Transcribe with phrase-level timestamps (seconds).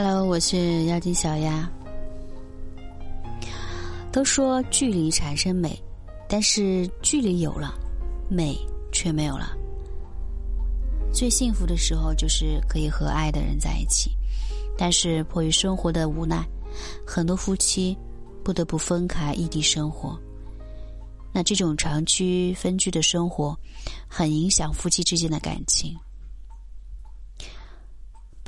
[0.00, 1.68] Hello，我是妖精小丫。
[4.12, 5.76] 都说距离产生美，
[6.28, 7.74] 但是距离有了，
[8.30, 8.56] 美
[8.92, 9.58] 却没有了。
[11.12, 14.12] 最幸福的时候就是可以和爱的人在一起，
[14.76, 16.48] 但是迫于生活的无奈，
[17.04, 17.98] 很多夫妻
[18.44, 20.16] 不得不分开异地生活。
[21.32, 23.58] 那这种长居分居的生活，
[24.06, 25.92] 很影响夫妻之间的感情。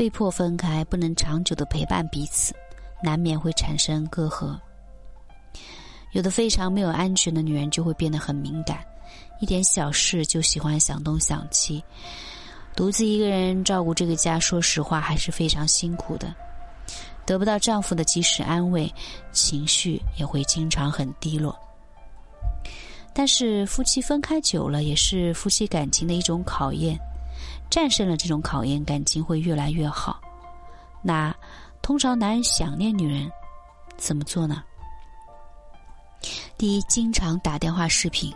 [0.01, 2.55] 被迫分开，不能长久的陪伴彼此，
[3.03, 4.59] 难免会产生隔阂。
[6.13, 8.83] 有的非常没有安全的女人就会变得很敏感，
[9.43, 11.85] 一点小事就喜欢想东想西。
[12.75, 16.35] 独自一个人照顾这个家，说实话还是非常辛苦的。
[17.27, 18.91] 得不到丈夫的及时安慰，
[19.33, 21.55] 情绪也会经常很低落。
[23.13, 26.99] 但是夫妻分开久了，也是夫妻感情的一种考验。
[27.71, 30.21] 战胜了这种考验，感情会越来越好。
[31.01, 31.35] 那
[31.81, 33.31] 通常男人想念女人，
[33.97, 34.63] 怎么做呢？
[36.59, 38.35] 第一，经常打电话视频。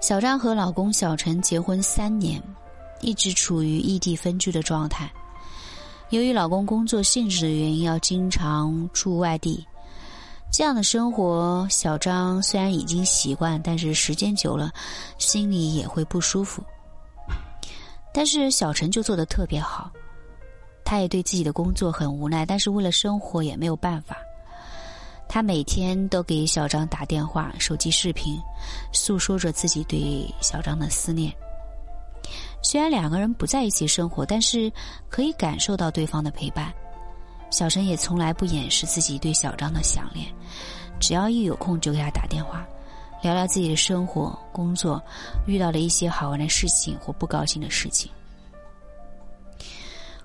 [0.00, 2.40] 小张和老公小陈结婚三年，
[3.00, 5.10] 一直处于异地分居的状态。
[6.10, 9.66] 由于老公工作性质的原因，要经常住外地，
[10.52, 14.70] 这样的生活，小张虽然已经习惯，但是时间久了，
[15.18, 16.62] 心里也会不舒服。
[18.12, 19.90] 但是小陈就做的特别好，
[20.84, 24.16] 他也对自己的工作很无奈，但是为了生活也没有办法。
[25.28, 28.36] 他每天都给小张打电话、手机视频，
[28.92, 31.32] 诉说着自己对小张的思念。
[32.62, 34.70] 虽然两个人不在一起生活，但是
[35.08, 36.74] 可以感受到对方的陪伴。
[37.48, 40.26] 小陈也从来不掩饰自己对小张的想念，
[40.98, 42.66] 只要一有空就给他打电话。
[43.22, 45.02] 聊聊自己的生活、工作，
[45.46, 48.10] 遇到了一些好玩的事情或不高兴的事情。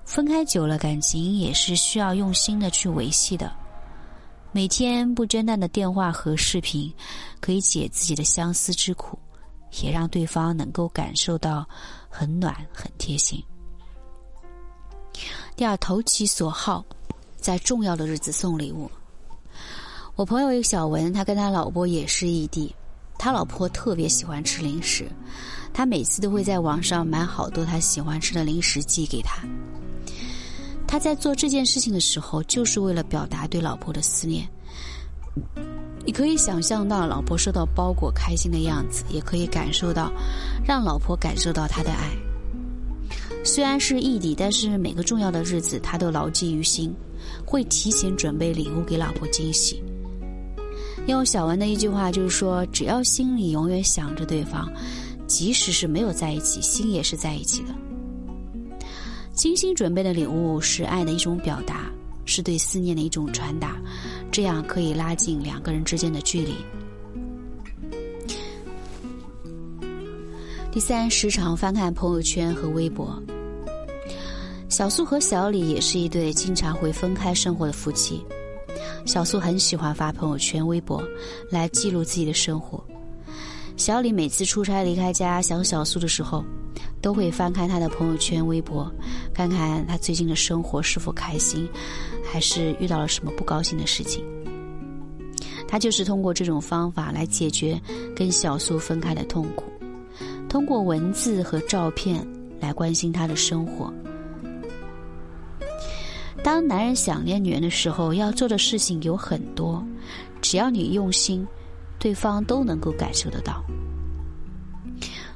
[0.04, 3.52] 分开久了，感情也是需要用心的去维系的。
[4.52, 6.90] 每天不间断的电话和视频，
[7.40, 9.18] 可以解自己的相思之苦，
[9.82, 11.68] 也让对方能够感受到
[12.08, 13.42] 很暖、很贴心。
[15.54, 16.82] 第二，投其所好，
[17.36, 18.90] 在重要的日子送礼物。
[20.14, 22.74] 我朋友一个小文，他跟他老婆也是异地。
[23.18, 25.10] 他老婆特别喜欢吃零食，
[25.72, 29.42] 他每次都会在网上买好多他喜欢吃的零食寄给他。
[30.86, 34.48] 他在做这件事情的时候，就是为了表达对老婆的思念。
[36.04, 40.12] 你可以想象到老婆收到包裹开心的样子，也可以感受到
[40.64, 42.10] 让老婆感受到他的爱。
[43.44, 46.94] 虽然是异地，但是每个重要的日子他都牢记于心，
[47.44, 49.82] 会提前准备礼物给老婆惊喜。
[51.06, 54.68] 用小文的一句话就是说：“只要心里永远想着对方，
[55.26, 57.68] 即使是没有在一起，心也是在一起的。”
[59.32, 61.90] 精心准备的礼物是爱的一种表达，
[62.24, 63.76] 是对思念的一种传达，
[64.32, 66.54] 这样可以拉近两个人之间的距离。
[70.72, 73.22] 第三，时常翻看朋友圈和微博。
[74.68, 78.22] 小苏和小李也是一对经常会分开生活的夫妻。
[79.06, 81.00] 小苏很喜欢发朋友圈、微博，
[81.48, 82.84] 来记录自己的生活。
[83.76, 86.44] 小李每次出差离开家想小苏的时候，
[87.00, 88.92] 都会翻看他的朋友圈、微博，
[89.32, 91.68] 看看他最近的生活是否开心，
[92.24, 94.24] 还是遇到了什么不高兴的事情。
[95.68, 97.80] 他就是通过这种方法来解决
[98.14, 99.64] 跟小苏分开的痛苦，
[100.48, 102.26] 通过文字和照片
[102.60, 103.92] 来关心他的生活。
[106.46, 109.84] 当男人想念女人的时候，要做的事情有很多，
[110.40, 111.44] 只要你用心，
[111.98, 113.64] 对方都能够感受得到。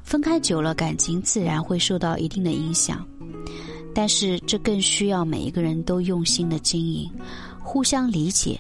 [0.05, 3.05] 分开久了，感情自然会受到一定的影响，
[3.93, 7.11] 但是这更需要每一个人都用心的经营，
[7.61, 8.57] 互相理解、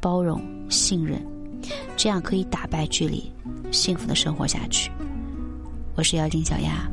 [0.00, 1.22] 包容、信任，
[1.98, 3.30] 这样可以打败距离，
[3.70, 4.90] 幸福的生活下去。
[5.96, 6.90] 我是妖精小丫。